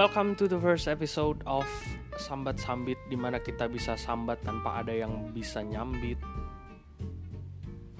welcome 0.00 0.32
to 0.32 0.48
the 0.48 0.56
first 0.56 0.88
episode 0.88 1.44
of 1.44 1.68
Sambat 2.16 2.56
Sambit 2.56 2.96
Di 3.12 3.20
mana 3.20 3.36
kita 3.36 3.68
bisa 3.68 4.00
sambat 4.00 4.40
tanpa 4.40 4.80
ada 4.80 4.96
yang 4.96 5.28
bisa 5.28 5.60
nyambit. 5.60 6.16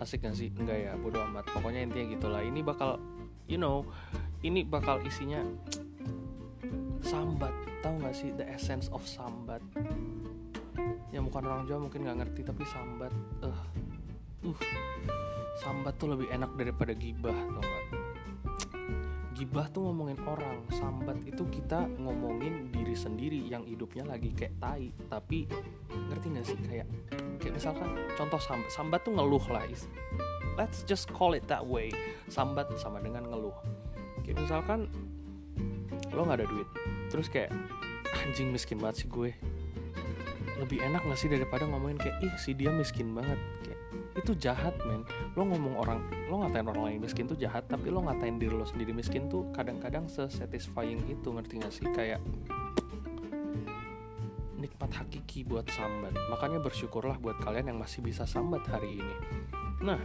Asik 0.00 0.24
gak 0.24 0.32
sih? 0.32 0.48
Enggak 0.56 0.80
ya, 0.80 0.96
bodo 0.96 1.20
amat. 1.28 1.52
Pokoknya 1.52 1.84
intinya 1.84 2.16
gitulah. 2.16 2.40
Ini 2.40 2.64
bakal, 2.64 2.96
you 3.52 3.60
know 3.60 3.84
Ini 4.40 4.64
bakal 4.64 5.04
isinya 5.04 5.44
Sambat. 7.04 7.52
Tahu 7.84 8.00
gak 8.00 8.16
sih? 8.16 8.32
The 8.32 8.48
essence 8.48 8.88
of 8.96 9.04
sambat. 9.04 9.60
Yang 11.12 11.28
bukan 11.28 11.42
orang 11.52 11.68
Jawa 11.68 11.84
mungkin 11.84 12.08
gak 12.08 12.16
ngerti 12.16 12.48
Tapi 12.48 12.64
sambat. 12.64 13.12
Uh, 13.44 13.60
uh, 14.48 14.60
Sambat 15.60 16.00
tuh 16.00 16.16
lebih 16.16 16.32
enak 16.32 16.48
daripada 16.56 16.96
gibah 16.96 17.36
Tau 17.36 17.60
gak? 17.60 17.99
Gibah 19.40 19.72
tuh 19.72 19.88
ngomongin 19.88 20.20
orang 20.28 20.60
sambat 20.68 21.16
itu 21.24 21.48
kita 21.48 21.88
ngomongin 21.96 22.68
diri 22.68 22.92
sendiri 22.92 23.40
yang 23.48 23.64
hidupnya 23.64 24.04
lagi 24.04 24.36
kayak 24.36 24.52
tai. 24.60 24.92
Tapi 25.08 25.48
ngerti 26.12 26.26
gak 26.36 26.44
sih? 26.44 26.58
Kayak 26.60 26.86
kayak 27.40 27.54
misalkan 27.56 27.88
contoh 28.20 28.36
sambat. 28.36 28.68
Sambat 28.68 29.00
tuh 29.00 29.16
ngeluh 29.16 29.40
lah 29.48 29.64
let's 30.60 30.84
just 30.84 31.08
call 31.16 31.32
it 31.32 31.48
that 31.48 31.64
way. 31.64 31.88
Sambat 32.28 32.68
sama 32.76 33.00
dengan 33.00 33.24
ngeluh. 33.32 33.56
Kayak 34.28 34.44
misalkan 34.44 34.92
lo 36.12 36.20
nggak 36.28 36.44
ada 36.44 36.46
duit. 36.46 36.68
Terus 37.08 37.32
kayak 37.32 37.48
anjing 38.28 38.52
miskin 38.52 38.76
banget 38.76 39.06
sih 39.06 39.08
gue. 39.08 39.32
Lebih 40.60 40.84
enak 40.84 41.00
gak 41.08 41.16
sih 41.16 41.32
daripada 41.32 41.64
ngomongin 41.64 41.96
kayak 41.96 42.20
ih 42.20 42.34
si 42.36 42.52
dia 42.52 42.68
miskin 42.68 43.16
banget 43.16 43.40
itu 44.14 44.32
jahat 44.38 44.74
men. 44.86 45.02
Lo 45.34 45.46
ngomong 45.46 45.74
orang 45.78 46.00
lo 46.30 46.42
ngatain 46.42 46.66
orang 46.66 46.84
lain 46.90 46.98
miskin 47.02 47.26
tuh 47.26 47.38
jahat 47.38 47.66
tapi 47.66 47.90
lo 47.90 48.02
ngatain 48.06 48.38
diri 48.38 48.54
lo 48.54 48.66
sendiri 48.66 48.94
miskin 48.94 49.26
tuh 49.26 49.50
kadang-kadang 49.50 50.06
sesatisfying 50.06 51.02
itu 51.10 51.28
ngerti 51.30 51.54
gak 51.62 51.72
sih? 51.74 51.86
Kayak 51.90 52.22
nikmat 54.60 54.90
hakiki 54.92 55.42
buat 55.46 55.66
sambat. 55.72 56.12
Makanya 56.28 56.60
bersyukurlah 56.60 57.16
buat 57.18 57.40
kalian 57.40 57.74
yang 57.74 57.78
masih 57.80 58.04
bisa 58.04 58.28
sambat 58.28 58.62
hari 58.68 59.00
ini. 59.00 59.14
Nah 59.82 60.00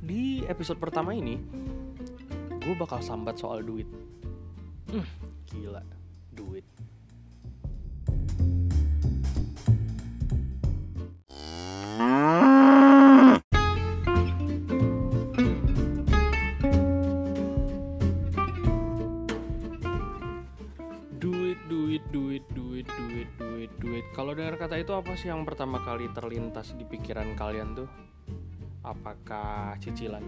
di 0.00 0.44
episode 0.46 0.78
pertama 0.78 1.12
ini 1.12 1.40
gue 2.60 2.74
bakal 2.76 3.04
sambat 3.04 3.36
soal 3.36 3.60
duit. 3.60 3.88
Hmm, 4.88 5.06
gila. 5.48 5.82
Duit 6.34 6.73
kalau 24.34 24.50
dengar 24.50 24.66
kata 24.66 24.82
itu 24.82 24.90
apa 24.90 25.14
sih 25.14 25.30
yang 25.30 25.46
pertama 25.46 25.78
kali 25.78 26.10
terlintas 26.10 26.74
di 26.74 26.82
pikiran 26.82 27.38
kalian 27.38 27.78
tuh? 27.78 27.86
Apakah 28.82 29.78
cicilan 29.78 30.26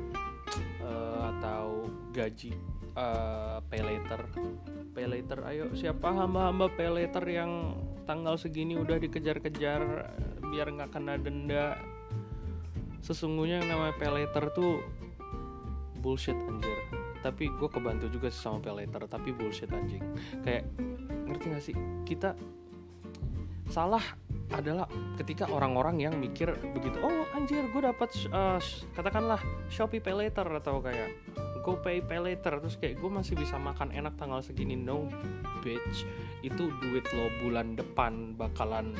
Eh, 0.78 1.20
atau 1.34 1.90
gaji 2.14 2.54
uh, 2.94 3.58
pay 3.66 3.82
later? 3.82 4.30
Pay 4.94 5.10
later 5.10 5.42
ayo. 5.50 5.74
Siapa 5.74 6.14
hamba-hamba 6.14 6.70
pay 6.78 6.86
later 6.86 7.26
yang 7.26 7.82
tanggal 8.06 8.38
segini 8.38 8.78
udah 8.78 8.94
dikejar-kejar 9.02 9.82
biar 10.54 10.66
nggak 10.70 10.94
kena 10.94 11.18
denda? 11.18 11.74
Sesungguhnya 13.02 13.58
yang 13.58 13.74
namanya 13.74 13.98
pay 13.98 14.22
later 14.22 14.54
tuh 14.54 14.86
bullshit 15.98 16.38
anjir. 16.46 16.78
Tapi 17.26 17.50
gue 17.50 17.66
kebantu 17.66 18.06
juga 18.06 18.30
sih 18.30 18.38
sama 18.38 18.62
pay 18.62 18.86
later 18.86 19.10
tapi 19.10 19.34
bullshit 19.34 19.74
anjing. 19.74 20.06
Kayak 20.46 20.70
ngerti 21.26 21.46
gak 21.50 21.64
sih? 21.66 21.76
Kita 22.06 22.38
salah 23.70 24.02
adalah 24.54 24.86
ketika 25.18 25.50
orang-orang 25.50 25.98
yang 25.98 26.14
mikir 26.14 26.54
begitu 26.70 27.02
oh 27.02 27.26
anjir 27.34 27.66
gue 27.66 27.82
dapat 27.82 28.14
uh, 28.30 28.62
katakanlah 28.94 29.42
Shopee 29.66 29.98
Pay 29.98 30.14
Later 30.14 30.46
atau 30.46 30.78
kayak 30.78 31.10
GoPay 31.66 31.98
Pay 32.06 32.22
Later 32.22 32.62
terus 32.62 32.78
kayak 32.78 33.02
gue 33.02 33.10
masih 33.10 33.34
bisa 33.34 33.58
makan 33.58 33.90
enak 33.90 34.14
tanggal 34.14 34.38
segini. 34.38 34.78
No 34.78 35.10
bitch. 35.66 36.06
Itu 36.46 36.70
duit 36.78 37.02
lo 37.10 37.26
bulan 37.42 37.74
depan 37.74 38.38
bakalan 38.38 38.94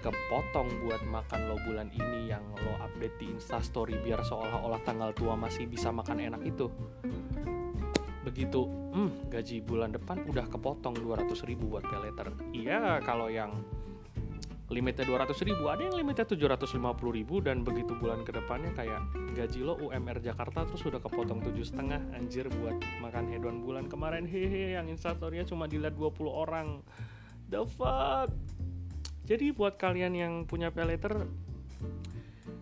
kepotong 0.00 0.80
buat 0.80 1.04
makan 1.04 1.52
lo 1.52 1.60
bulan 1.68 1.92
ini 1.92 2.32
yang 2.32 2.40
lo 2.56 2.72
update 2.80 3.20
di 3.20 3.36
instastory 3.36 4.00
biar 4.00 4.24
seolah-olah 4.24 4.80
tanggal 4.80 5.12
tua 5.12 5.36
masih 5.36 5.68
bisa 5.68 5.92
makan 5.92 6.24
enak 6.24 6.40
itu. 6.40 6.72
Begitu 8.24 8.64
hmm, 8.96 9.28
gaji 9.28 9.60
bulan 9.60 9.92
depan 9.92 10.24
udah 10.24 10.48
kepotong 10.48 10.96
200 10.96 11.36
ribu 11.44 11.68
buat 11.76 11.84
pay 11.84 12.00
later. 12.00 12.32
Iya 12.56 13.04
kalau 13.04 13.28
yang 13.28 13.60
limitnya 14.70 15.02
200 15.02 15.34
ribu 15.50 15.66
ada 15.66 15.82
yang 15.82 15.98
limitnya 15.98 16.22
750 16.22 16.78
ribu 17.10 17.42
dan 17.42 17.66
begitu 17.66 17.90
bulan 17.98 18.22
ke 18.22 18.30
depannya 18.30 18.70
kayak 18.78 19.02
gaji 19.34 19.66
lo 19.66 19.74
UMR 19.82 20.22
Jakarta 20.22 20.62
terus 20.62 20.78
sudah 20.78 21.02
kepotong 21.02 21.42
tujuh 21.42 21.66
setengah 21.66 21.98
anjir 22.14 22.46
buat 22.46 22.78
makan 23.02 23.34
hedon 23.34 23.66
bulan 23.66 23.90
kemarin. 23.90 24.30
Hehe 24.30 24.78
yang 24.78 24.86
instastorynya 24.86 25.42
cuma 25.42 25.66
dilihat 25.66 25.98
20 25.98 26.30
orang. 26.30 26.86
The 27.50 27.66
fuck? 27.66 28.30
Jadi 29.26 29.50
buat 29.50 29.74
kalian 29.74 30.14
yang 30.14 30.32
punya 30.46 30.70
pay 30.70 30.86
later 30.86 31.26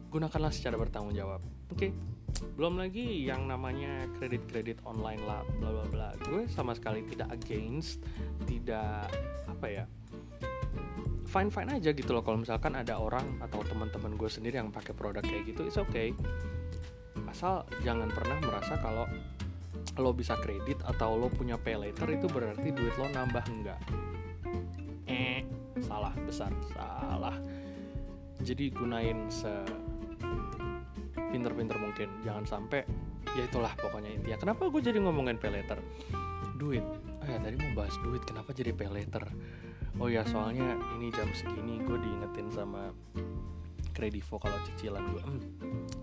gunakanlah 0.08 0.48
secara 0.48 0.80
bertanggung 0.80 1.12
jawab. 1.12 1.44
Oke 1.68 1.92
okay? 1.92 1.92
belum 2.56 2.78
lagi 2.78 3.24
yang 3.24 3.48
namanya 3.50 4.06
kredit-kredit 4.16 4.80
online 4.88 5.20
lah 5.28 5.44
bla 5.60 5.76
bla 5.76 5.84
bla. 5.92 6.08
Gue 6.24 6.48
sama 6.48 6.72
sekali 6.72 7.04
tidak 7.04 7.28
against 7.36 8.00
tidak 8.48 9.12
apa 9.44 9.66
ya 9.68 9.84
fine 11.28 11.52
fine 11.52 11.70
aja 11.76 11.92
gitu 11.92 12.10
loh. 12.16 12.24
Kalau 12.24 12.40
misalkan 12.40 12.72
ada 12.72 12.96
orang 12.96 13.36
atau 13.44 13.60
teman-teman 13.60 14.16
gue 14.16 14.30
sendiri 14.32 14.56
yang 14.56 14.72
pakai 14.72 14.96
produk 14.96 15.20
kayak 15.20 15.52
gitu 15.52 15.68
it's 15.68 15.76
okay. 15.76 16.16
Asal 17.28 17.68
jangan 17.84 18.08
pernah 18.08 18.40
merasa 18.40 18.80
kalau 18.80 19.04
lo 20.00 20.10
bisa 20.16 20.38
kredit 20.40 20.80
atau 20.88 21.20
lo 21.20 21.28
punya 21.28 21.60
pay 21.60 21.76
later 21.76 22.08
itu 22.08 22.24
berarti 22.30 22.72
duit 22.72 22.94
lo 22.96 23.06
nambah 23.12 23.44
enggak. 23.44 23.80
Eh 25.04 25.44
salah 25.84 26.16
besar 26.24 26.48
salah. 26.72 27.36
Jadi 28.40 28.72
gunain 28.72 29.28
se 29.28 29.52
pinter-pinter 31.28 31.76
mungkin 31.76 32.08
jangan 32.24 32.48
sampai 32.48 32.88
ya 33.36 33.44
itulah 33.44 33.76
pokoknya 33.76 34.16
intinya. 34.16 34.38
Kenapa 34.40 34.72
gue 34.72 34.80
jadi 34.80 34.96
ngomongin 35.04 35.36
pay 35.36 35.52
later? 35.52 35.76
Duit. 36.56 36.82
Oh 37.20 37.26
ya 37.28 37.36
tadi 37.36 37.60
mau 37.60 37.84
bahas 37.84 37.92
duit 38.00 38.24
kenapa 38.24 38.56
jadi 38.56 38.72
pay 38.72 38.88
later 38.88 39.28
oh 39.98 40.08
ya 40.10 40.22
soalnya 40.26 40.78
ini 40.98 41.10
jam 41.10 41.28
segini 41.34 41.82
gue 41.82 41.98
diingetin 41.98 42.48
sama 42.54 42.94
kredivo 43.98 44.38
kalau 44.38 44.54
cicilan 44.62 45.02
gue 45.10 45.22
hmm, 45.26 45.42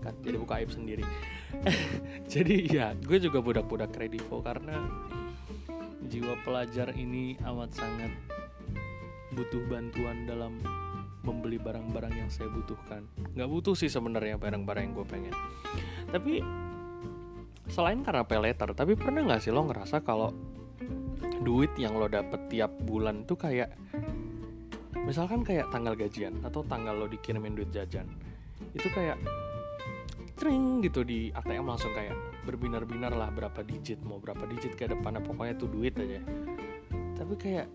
kan 0.04 0.14
jadi 0.20 0.36
buka 0.36 0.60
aib 0.60 0.68
sendiri. 0.68 1.04
Jadi 2.32 2.68
ya 2.68 2.92
gue 2.92 3.16
juga 3.16 3.40
budak-budak 3.40 3.96
kredivo 3.96 4.44
karena 4.44 4.84
jiwa 6.04 6.36
pelajar 6.44 6.92
ini 6.92 7.40
amat 7.40 7.72
sangat 7.72 8.12
butuh 9.32 9.64
bantuan 9.72 10.28
dalam 10.28 10.60
membeli 11.24 11.56
barang-barang 11.56 12.14
yang 12.14 12.28
saya 12.28 12.52
butuhkan. 12.52 13.08
Nggak 13.32 13.48
butuh 13.48 13.72
sih 13.72 13.88
sebenarnya 13.88 14.36
barang-barang 14.36 14.82
yang 14.84 14.94
gue 14.94 15.06
pengen. 15.08 15.34
Tapi 16.12 16.44
selain 17.66 18.04
karena 18.04 18.22
pay 18.22 18.38
letter 18.38 18.70
tapi 18.78 18.94
pernah 18.94 19.26
nggak 19.26 19.42
sih 19.42 19.50
lo 19.50 19.66
ngerasa 19.66 20.06
kalau 20.06 20.30
duit 21.44 21.72
yang 21.76 21.96
lo 21.96 22.08
dapet 22.08 22.48
tiap 22.48 22.72
bulan 22.84 23.26
tuh 23.28 23.36
kayak 23.36 23.74
misalkan 25.04 25.44
kayak 25.44 25.68
tanggal 25.70 25.92
gajian 25.94 26.40
atau 26.42 26.64
tanggal 26.64 26.96
lo 26.96 27.06
dikirimin 27.06 27.54
duit 27.54 27.70
jajan 27.70 28.08
itu 28.72 28.88
kayak 28.92 29.20
tring 30.36 30.84
gitu 30.84 31.00
di 31.00 31.32
ATM 31.32 31.64
langsung 31.64 31.96
kayak 31.96 32.12
berbinar-binar 32.44 33.10
lah 33.16 33.32
berapa 33.32 33.64
digit 33.64 33.98
mau 34.04 34.20
berapa 34.20 34.44
digit 34.44 34.76
ke 34.76 34.86
depannya 34.86 35.24
pokoknya 35.24 35.56
tuh 35.56 35.68
duit 35.72 35.96
aja. 35.96 36.20
Tapi 37.16 37.34
kayak 37.40 37.66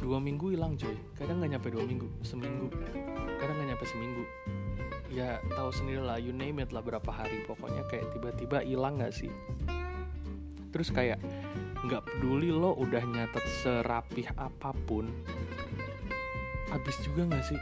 dua 0.00 0.16
minggu 0.22 0.56
hilang 0.56 0.78
coy 0.80 0.96
kadang 1.18 1.44
nggak 1.44 1.58
nyampe 1.58 1.68
dua 1.68 1.84
minggu 1.84 2.08
seminggu 2.24 2.72
kadang 3.36 3.54
nggak 3.58 3.68
nyampe 3.74 3.84
seminggu. 3.84 4.24
Ya 5.10 5.42
tahu 5.58 5.74
sendiri 5.74 6.00
lah 6.00 6.22
you 6.22 6.30
name 6.30 6.62
it 6.62 6.70
lah 6.70 6.80
berapa 6.80 7.10
hari 7.10 7.42
pokoknya 7.44 7.82
kayak 7.90 8.14
tiba-tiba 8.14 8.62
hilang 8.62 9.02
nggak 9.02 9.10
sih? 9.10 9.30
Terus 10.70 10.94
kayak 10.94 11.18
nggak 11.80 12.04
peduli 12.04 12.52
lo 12.52 12.76
udah 12.76 13.00
nyatet 13.08 13.44
serapih 13.64 14.28
apa 14.36 14.76
pun 14.84 15.08
habis 16.68 16.96
juga 17.02 17.24
nggak 17.26 17.44
sih? 17.44 17.60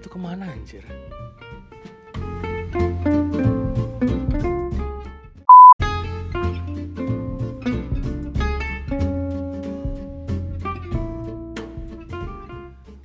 Itu 0.00 0.08
ke 0.08 0.18
mana 0.18 0.48
anjir? 0.48 0.82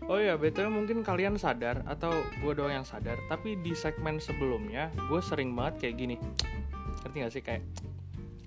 Oh 0.08 0.22
ya, 0.24 0.40
btw 0.40 0.72
mungkin 0.72 1.04
kalian 1.04 1.36
sadar 1.36 1.84
atau 1.84 2.16
gue 2.40 2.54
doang 2.56 2.72
yang 2.72 2.88
sadar, 2.88 3.20
tapi 3.28 3.60
di 3.60 3.76
segmen 3.76 4.24
sebelumnya 4.24 4.88
gue 5.12 5.20
sering 5.20 5.52
banget 5.52 5.86
kayak 5.86 5.96
gini. 6.00 6.16
Ngerti 7.04 7.18
gak 7.22 7.34
sih? 7.36 7.44
Kayak 7.44 7.62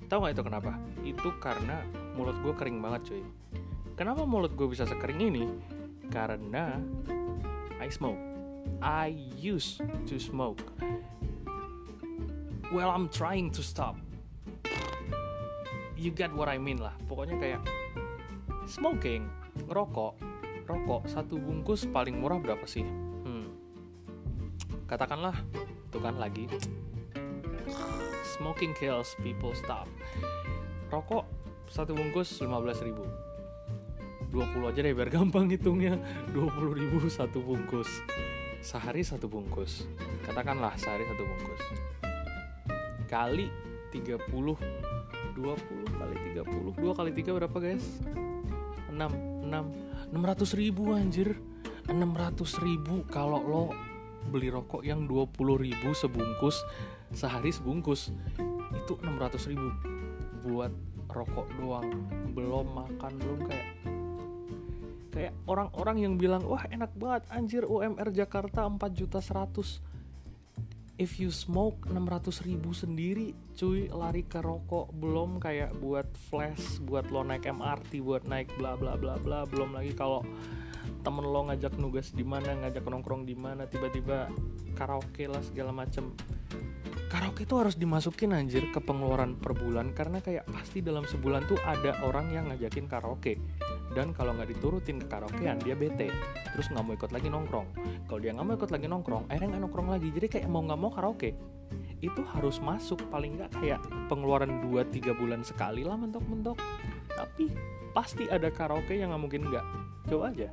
tahu 0.09 0.25
nggak 0.25 0.35
itu 0.35 0.45
kenapa? 0.45 0.73
Itu 1.05 1.29
karena 1.39 1.85
mulut 2.17 2.41
gue 2.41 2.53
kering 2.57 2.81
banget 2.81 3.13
cuy. 3.13 3.23
Kenapa 3.95 4.25
mulut 4.25 4.57
gue 4.57 4.67
bisa 4.67 4.89
sekering 4.89 5.21
ini? 5.21 5.45
Karena 6.09 6.81
I 7.79 7.93
smoke. 7.93 8.19
I 8.81 9.13
used 9.37 9.85
to 10.09 10.17
smoke. 10.17 10.65
Well 12.73 12.89
I'm 12.89 13.13
trying 13.13 13.53
to 13.55 13.63
stop. 13.63 14.01
You 15.99 16.11
get 16.11 16.33
what 16.33 16.49
I 16.49 16.57
mean 16.57 16.81
lah. 16.81 16.97
Pokoknya 17.05 17.37
kayak 17.37 17.63
smoking 18.65 19.29
ngerokok. 19.69 20.17
Rokok 20.69 21.09
satu 21.09 21.41
bungkus 21.41 21.89
paling 21.89 22.21
murah 22.21 22.37
berapa 22.37 22.65
sih? 22.69 22.85
Hmm. 22.85 23.49
katakanlah 24.89 25.37
itu 25.89 25.99
kan 26.01 26.17
lagi 26.17 26.45
smoking 28.37 28.77
kills 28.77 29.17
people 29.25 29.57
stop. 29.57 29.89
Rokok 30.93 31.25
satu 31.69 31.97
bungkus 31.97 32.29
15 32.37 32.85
ribu. 32.85 33.05
20 34.29 34.69
aja 34.69 34.81
deh 34.85 34.93
biar 34.93 35.09
gampang 35.09 35.49
hitungnya. 35.49 35.97
20 36.37 36.77
ribu 36.77 37.09
satu 37.09 37.41
bungkus. 37.41 37.89
Sehari 38.61 39.01
satu 39.01 39.25
bungkus. 39.29 39.89
Katakanlah 40.29 40.77
sehari 40.77 41.09
satu 41.09 41.25
bungkus. 41.25 41.63
Kali 43.09 43.49
30 43.89 44.29
20 44.29 45.97
kali 45.97 46.15
30 46.37 46.77
2 46.77 46.99
kali 46.99 47.11
3 47.17 47.39
berapa 47.41 47.57
guys? 47.57 47.85
6 48.93 49.49
6 49.49 50.13
600 50.13 50.61
ribu 50.61 50.93
anjir. 50.93 51.41
600 51.89 52.69
ribu 52.69 53.09
kalau 53.09 53.41
lo 53.41 53.65
beli 54.29 54.53
rokok 54.53 54.85
yang 54.85 55.09
20 55.09 55.33
ribu 55.65 55.97
sebungkus 55.97 56.61
sehari 57.13 57.53
sebungkus. 57.53 58.13
Itu 58.75 59.01
600 59.01 59.51
ribu 59.51 59.69
buat 60.45 60.73
rokok 61.09 61.49
doang. 61.57 61.89
Belum 62.37 62.67
makan 62.73 63.13
belum 63.17 63.41
kayak 63.49 63.69
kayak 65.09 65.35
orang-orang 65.51 65.97
yang 66.05 66.15
bilang 66.21 66.45
wah 66.45 66.63
enak 66.69 66.93
banget 66.95 67.27
anjir 67.33 67.65
UMR 67.65 68.13
Jakarta 68.13 68.69
4 68.69 68.79
juta 68.93 69.19
100 69.19 69.83
if 70.99 71.17
you 71.23 71.31
smoke 71.31 71.87
600 71.87 72.45
ribu 72.45 72.75
sendiri 72.75 73.33
cuy 73.55 73.89
lari 73.89 74.27
ke 74.27 74.43
rokok. 74.43 74.91
Belum 74.93 75.39
kayak 75.39 75.79
buat 75.79 76.11
flash 76.29 76.83
buat 76.83 77.09
lo 77.09 77.23
naik 77.23 77.47
MRT 77.47 78.03
buat 78.03 78.27
naik 78.27 78.53
bla 78.59 78.75
bla 78.75 78.99
bla 78.99 79.17
bla. 79.17 79.47
Belum 79.47 79.73
lagi 79.73 79.95
kalau 79.95 80.27
temen 81.07 81.25
lo 81.25 81.47
ngajak 81.49 81.79
nugas 81.79 82.11
di 82.11 82.27
mana 82.27 82.59
ngajak 82.67 82.83
nongkrong 82.83 83.23
di 83.23 83.39
mana 83.39 83.65
tiba-tiba 83.71 84.29
karaoke 84.75 85.31
lah 85.31 85.41
segala 85.43 85.71
macem 85.71 86.11
karaoke 87.09 87.49
itu 87.49 87.57
harus 87.57 87.75
dimasukin 87.75 88.37
anjir 88.37 88.69
ke 88.69 88.81
pengeluaran 88.85 89.35
per 89.41 89.57
bulan. 89.57 89.97
Karena 89.97 90.21
kayak 90.21 90.45
pasti 90.53 90.85
dalam 90.85 91.09
sebulan 91.09 91.49
tuh 91.49 91.57
ada 91.65 91.97
orang 92.05 92.31
yang 92.31 92.53
ngajakin 92.53 92.87
karaoke. 92.87 93.41
Dan 93.97 94.13
kalau 94.13 94.37
nggak 94.37 94.53
diturutin 94.53 95.01
ke 95.01 95.09
karaokean 95.09 95.59
dia 95.65 95.73
bete. 95.73 96.13
Terus 96.53 96.69
nggak 96.69 96.85
mau 96.85 96.95
ikut 96.95 97.11
lagi 97.11 97.29
nongkrong. 97.33 97.69
Kalau 98.07 98.21
dia 98.21 98.37
nggak 98.37 98.47
mau 98.47 98.55
ikut 98.55 98.71
lagi 98.71 98.87
nongkrong 98.87 99.25
akhirnya 99.33 99.49
nggak 99.57 99.63
nongkrong 99.65 99.89
lagi. 99.89 100.09
Jadi 100.13 100.27
kayak 100.29 100.49
mau 100.53 100.63
nggak 100.63 100.81
mau 100.81 100.93
karaoke 100.93 101.33
itu 101.99 102.23
harus 102.31 102.63
masuk 102.63 103.03
paling 103.11 103.35
nggak 103.37 103.59
kayak 103.59 103.83
pengeluaran 104.07 104.63
2-3 104.71 105.19
bulan 105.19 105.41
sekali 105.43 105.83
lah 105.83 105.99
mentok-mentok. 105.99 106.61
Tapi 107.11 107.51
pasti 107.97 108.29
ada 108.29 108.53
karaoke 108.53 108.95
yang 108.95 109.11
nggak 109.11 109.23
mungkin 109.25 109.43
nggak. 109.49 109.67
Coba 110.07 110.31
aja. 110.31 110.49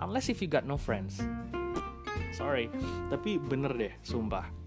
Unless 0.00 0.32
if 0.32 0.40
you 0.40 0.48
got 0.48 0.64
no 0.64 0.80
friends. 0.80 1.20
Sorry 2.30 2.70
tapi 3.10 3.42
bener 3.42 3.74
deh 3.74 3.90
sumpah 4.06 4.59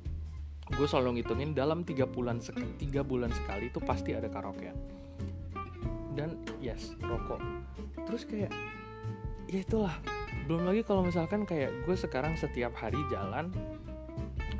gue 0.73 0.87
selalu 0.89 1.21
ngitungin 1.21 1.53
dalam 1.53 1.85
tiga 1.85 2.09
bulan 2.09 2.41
tiga 2.81 3.05
bulan 3.05 3.29
sekali 3.29 3.69
itu 3.69 3.79
pasti 3.81 4.17
ada 4.17 4.27
karaoke. 4.27 4.73
Dan 6.13 6.37
yes 6.61 6.93
rokok. 7.01 7.41
Terus 8.05 8.23
kayak 8.25 8.51
ya 9.49 9.59
itulah. 9.61 9.95
Belum 10.49 10.67
lagi 10.67 10.83
kalau 10.83 11.05
misalkan 11.05 11.47
kayak 11.47 11.71
gue 11.87 11.95
sekarang 11.95 12.35
setiap 12.35 12.75
hari 12.75 12.99
jalan 13.07 13.53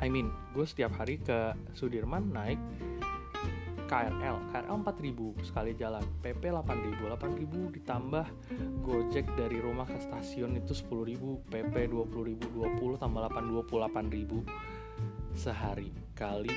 I 0.00 0.08
mean 0.08 0.32
gue 0.56 0.64
setiap 0.64 0.94
hari 0.96 1.20
ke 1.20 1.54
Sudirman 1.76 2.30
naik 2.32 2.58
KRL 3.84 4.48
KRL 4.50 4.76
4000 4.80 5.44
sekali 5.44 5.72
jalan. 5.76 6.02
PP 6.24 6.42
8000 6.50 7.04
8000 7.04 7.76
ditambah 7.78 8.26
Gojek 8.80 9.26
dari 9.36 9.60
rumah 9.60 9.84
ke 9.84 10.00
stasiun 10.00 10.56
itu 10.56 10.72
10000 10.72 11.52
PP 11.52 11.74
20000 11.92 12.80
20 12.80 13.02
tambah 13.02 13.20
8 13.28 13.68
28000 13.68 14.83
sehari 15.34 15.90
kali 16.14 16.50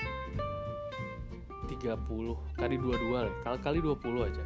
30 1.68 1.97
kali 2.56 2.75
22 2.79 3.12
lah 3.12 3.33
kali 3.44 3.57
kali 3.59 3.77
20 3.83 4.27
aja. 4.29 4.44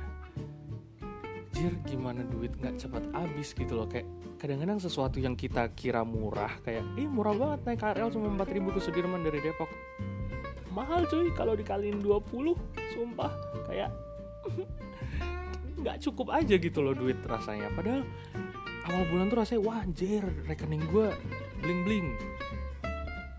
Jir 1.51 1.73
gimana 1.85 2.25
duit 2.25 2.55
nggak 2.57 2.81
cepat 2.81 3.03
habis 3.13 3.53
gitu 3.53 3.77
loh. 3.77 3.85
Kayak 3.85 4.09
kadang-kadang 4.41 4.81
sesuatu 4.81 5.21
yang 5.21 5.37
kita 5.37 5.69
kira 5.77 6.01
murah 6.01 6.57
kayak 6.65 6.81
ih 6.97 7.05
murah 7.05 7.37
banget 7.37 7.59
naik 7.67 7.79
KRL 7.79 8.09
cuma 8.09 8.27
4000 8.41 8.73
ke 8.73 8.79
Sudirman 8.81 9.21
dari 9.21 9.39
Depok. 9.43 9.69
Mahal 10.73 11.05
cuy 11.05 11.29
kalau 11.35 11.53
dikaliin 11.53 12.01
20 12.01 12.57
sumpah. 12.97 13.31
Kayak 13.69 13.93
nggak 15.81 15.97
cukup 16.01 16.33
aja 16.33 16.55
gitu 16.57 16.81
loh 16.81 16.97
duit 16.97 17.21
rasanya. 17.21 17.69
Padahal 17.75 18.01
awal 18.89 19.03
bulan 19.13 19.29
tuh 19.29 19.37
rasanya 19.45 19.61
wah 19.61 19.79
anjir 19.83 20.25
rekening 20.49 20.81
gue 20.89 21.13
bling 21.61 21.81
bling 21.85 22.07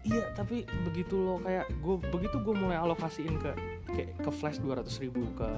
iya 0.03 0.25
tapi 0.35 0.67
begitu 0.83 1.15
lo 1.15 1.39
kayak 1.43 1.71
gue 1.79 1.97
begitu 2.11 2.37
gue 2.43 2.55
mulai 2.55 2.79
alokasiin 2.79 3.39
ke 3.39 3.53
kayak 3.93 4.11
ke 4.19 4.31
flash 4.35 4.59
200 4.59 4.87
ribu 5.05 5.23
ke 5.39 5.49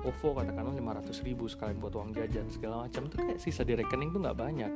OVO 0.00 0.40
katakanlah 0.40 0.72
500 0.72 1.26
ribu 1.28 1.44
sekalian 1.44 1.76
buat 1.76 1.92
uang 1.92 2.16
jajan 2.16 2.48
segala 2.48 2.88
macam 2.88 3.10
tuh 3.12 3.20
kayak 3.20 3.36
sisa 3.36 3.66
di 3.66 3.76
rekening 3.76 4.16
tuh 4.16 4.20
nggak 4.24 4.38
banyak. 4.38 4.72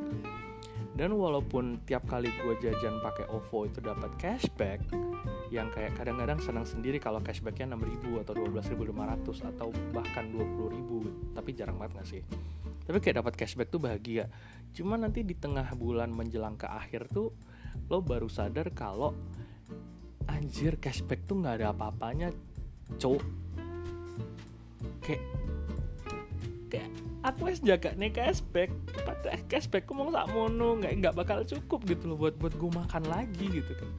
Dan 0.95 1.11
walaupun 1.19 1.83
tiap 1.83 2.07
kali 2.07 2.31
gue 2.31 2.55
jajan 2.63 3.03
pakai 3.03 3.27
OVO 3.27 3.67
itu 3.67 3.83
dapat 3.83 4.15
cashback 4.15 4.79
yang 5.51 5.67
kayak 5.75 5.99
kadang-kadang 5.99 6.39
senang 6.39 6.63
sendiri 6.63 7.03
kalau 7.03 7.19
cashbacknya 7.19 7.75
6000 7.75 8.23
atau 8.23 8.35
12500 8.39 9.51
atau 9.55 9.69
bahkan 9.91 10.25
20000 10.31 11.35
tapi 11.35 11.51
jarang 11.57 11.83
banget 11.83 11.99
gak 11.99 12.07
sih? 12.07 12.23
Tapi 12.85 12.99
kayak 13.03 13.27
dapat 13.27 13.35
cashback 13.35 13.75
tuh 13.75 13.83
bahagia. 13.83 14.31
Cuma 14.71 14.95
nanti 14.95 15.27
di 15.27 15.35
tengah 15.35 15.67
bulan 15.75 16.15
menjelang 16.15 16.55
ke 16.55 16.69
akhir 16.71 17.11
tuh 17.11 17.35
lo 17.91 18.01
baru 18.01 18.29
sadar 18.29 18.73
kalau 18.73 19.13
anjir 20.29 20.81
cashback 20.81 21.25
tuh 21.29 21.41
nggak 21.41 21.61
ada 21.61 21.67
apa-apanya 21.73 22.33
cowok. 22.97 23.25
Kayak 25.05 25.23
kayak 26.73 26.91
aku 27.21 27.43
es 27.53 27.61
jaga 27.61 27.93
nih 27.95 28.11
cashback. 28.13 28.71
Padahal 29.05 29.43
cashback 29.47 29.85
mau 29.93 30.09
sak 30.09 30.27
mono 30.33 30.81
nggak 30.81 30.93
nggak 31.01 31.15
bakal 31.15 31.45
cukup 31.45 31.85
gitu 31.85 32.13
loh 32.13 32.17
buat 32.17 32.35
buat 32.41 32.55
gue 32.57 32.71
makan 32.73 33.05
lagi 33.09 33.47
gitu 33.51 33.73
kan. 33.77 33.91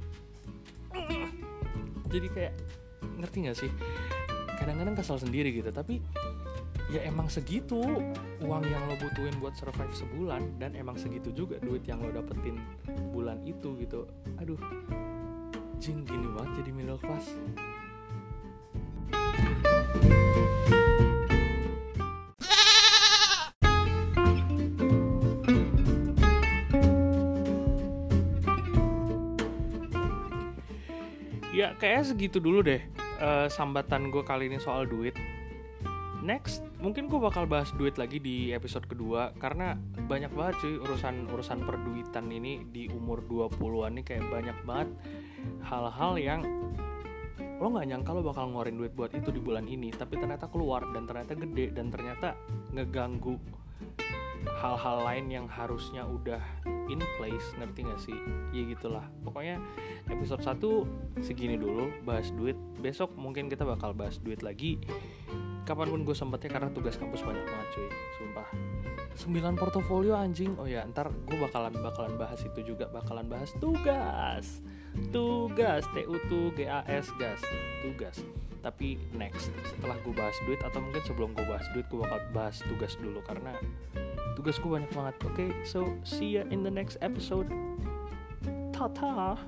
Jadi 2.10 2.28
kayak 2.32 2.54
ngerti 3.22 3.38
nggak 3.46 3.58
sih? 3.58 3.72
Kadang-kadang 4.56 4.96
kesal 4.96 5.20
sendiri 5.20 5.52
gitu 5.52 5.70
tapi 5.70 6.00
ya 6.94 7.02
emang 7.02 7.26
segitu 7.26 7.82
uang 8.46 8.64
yang 8.64 8.86
lo 8.86 8.96
butuhin 9.02 9.34
buat 9.42 9.58
survive 9.58 9.92
sebulan 9.98 10.62
dan 10.62 10.78
emang 10.78 10.96
segitu 10.96 11.34
juga 11.34 11.58
duit 11.58 11.82
yang 11.90 12.00
lo 12.00 12.14
dapetin 12.14 12.62
bulan 13.10 13.42
itu 13.44 13.74
gitu. 13.82 14.06
Aduh 14.38 14.60
jing 15.82 16.06
gini 16.06 16.30
banget 16.32 16.64
jadi 16.64 16.72
middle 16.72 17.02
class. 17.02 17.26
Ya 31.56 31.72
kayak 31.80 32.04
segitu 32.04 32.44
dulu 32.44 32.60
deh 32.68 32.84
uh, 33.24 33.48
sambatan 33.48 34.12
gue 34.12 34.24
kali 34.28 34.52
ini 34.52 34.60
soal 34.60 34.84
duit. 34.86 35.16
Next 36.20 36.66
mungkin 36.86 37.10
gue 37.10 37.18
bakal 37.18 37.50
bahas 37.50 37.74
duit 37.74 37.98
lagi 37.98 38.22
di 38.22 38.54
episode 38.54 38.86
kedua 38.86 39.34
karena 39.42 39.74
banyak 40.06 40.30
banget 40.38 40.62
cuy 40.62 40.78
urusan 40.78 41.26
urusan 41.34 41.66
perduitan 41.66 42.30
ini 42.30 42.62
di 42.70 42.86
umur 42.94 43.26
20-an 43.26 43.98
nih 43.98 44.06
kayak 44.06 44.30
banyak 44.30 44.58
banget 44.70 44.90
hal-hal 45.66 46.14
yang 46.22 46.46
lo 47.58 47.74
nggak 47.74 47.90
nyangka 47.90 48.14
lo 48.14 48.22
bakal 48.22 48.54
ngeluarin 48.54 48.78
duit 48.78 48.94
buat 48.94 49.10
itu 49.18 49.34
di 49.34 49.42
bulan 49.42 49.66
ini 49.66 49.90
tapi 49.98 50.22
ternyata 50.22 50.46
keluar 50.46 50.86
dan 50.94 51.10
ternyata 51.10 51.34
gede 51.34 51.74
dan 51.74 51.90
ternyata 51.90 52.38
ngeganggu 52.70 53.42
hal-hal 54.62 55.02
lain 55.10 55.26
yang 55.34 55.50
harusnya 55.50 56.06
udah 56.06 56.42
in 56.86 57.02
place 57.18 57.50
ngerti 57.58 57.82
gak 57.82 57.98
sih? 57.98 58.18
Ya 58.54 58.62
gitulah. 58.70 59.10
Pokoknya 59.26 59.58
episode 60.06 60.46
1 60.46 61.26
segini 61.26 61.58
dulu 61.58 61.90
bahas 62.06 62.30
duit. 62.30 62.54
Besok 62.78 63.18
mungkin 63.18 63.50
kita 63.50 63.66
bakal 63.66 63.98
bahas 63.98 64.22
duit 64.22 64.46
lagi 64.46 64.78
kapan 65.66 65.90
pun 65.90 66.02
gue 66.06 66.16
sempetnya 66.16 66.50
karena 66.54 66.70
tugas 66.70 66.96
kampus 66.96 67.26
banyak 67.26 67.44
banget 67.44 67.68
cuy. 67.74 67.90
Sumpah. 68.22 68.48
9 69.16 69.58
portofolio 69.58 70.14
anjing. 70.14 70.54
Oh 70.62 70.70
ya 70.70 70.86
ntar 70.86 71.10
gue 71.10 71.38
bakalan 71.40 71.74
bakalan 71.82 72.14
bahas 72.16 72.40
itu 72.46 72.62
juga. 72.62 72.86
Bakalan 72.94 73.26
bahas 73.26 73.50
tugas. 73.58 74.62
Tugas. 75.10 75.84
TU2 75.92 76.54
GAS 76.54 77.08
gas. 77.18 77.42
Tugas. 77.82 78.22
Tapi 78.62 78.98
next 79.18 79.50
setelah 79.66 79.98
gue 80.06 80.14
bahas 80.14 80.38
duit 80.46 80.62
atau 80.62 80.80
mungkin 80.82 81.02
sebelum 81.06 81.30
gue 81.34 81.46
bahas 81.50 81.66
duit 81.74 81.86
gue 81.90 82.00
bakal 82.00 82.20
bahas 82.30 82.62
tugas 82.62 82.94
dulu. 83.02 83.20
Karena 83.26 83.58
tugas 84.38 84.62
gue 84.62 84.70
banyak 84.70 84.92
banget. 84.94 85.16
Oke 85.26 85.34
okay? 85.34 85.50
so 85.66 85.90
see 86.06 86.38
ya 86.38 86.44
in 86.54 86.62
the 86.62 86.72
next 86.72 87.02
episode. 87.02 87.50
Ta 88.70 88.92
ta 88.92 89.40